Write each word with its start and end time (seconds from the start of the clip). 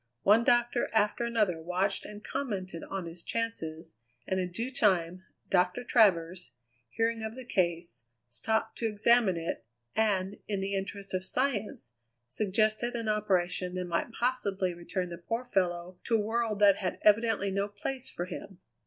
One 0.23 0.43
doctor 0.43 0.89
after 0.95 1.25
another 1.25 1.61
watched 1.61 2.05
and 2.07 2.23
commented 2.23 2.81
on 2.83 3.05
his 3.05 3.21
chances, 3.21 3.97
and 4.25 4.39
in 4.39 4.51
due 4.51 4.71
time 4.71 5.23
Doctor 5.51 5.83
Travers, 5.83 6.53
hearing 6.89 7.21
of 7.21 7.35
the 7.35 7.45
case, 7.45 8.05
stopped 8.27 8.79
to 8.79 8.87
examine 8.87 9.37
it, 9.37 9.63
and, 9.95 10.39
in 10.47 10.59
the 10.59 10.73
interest 10.73 11.13
of 11.13 11.23
science, 11.23 11.97
suggested 12.25 12.95
an 12.95 13.09
operation 13.09 13.75
that 13.75 13.85
might 13.85 14.11
possibly 14.11 14.73
return 14.73 15.09
the 15.09 15.19
poor 15.19 15.45
fellow 15.45 15.99
to 16.05 16.15
a 16.15 16.19
world 16.19 16.57
that 16.57 16.77
had 16.77 16.97
evidently 17.03 17.51
no 17.51 17.67
place 17.67 18.09
for 18.09 18.25
him. 18.25 18.59